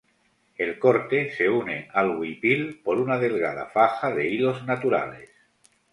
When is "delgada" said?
3.25-3.67